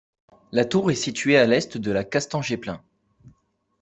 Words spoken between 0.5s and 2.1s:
La tour est situé à l'ouest de la